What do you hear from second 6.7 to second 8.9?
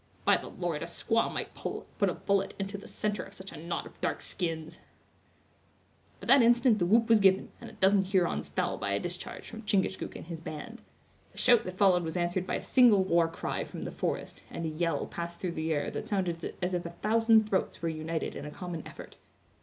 the whoop was given, and a dozen Hurons fell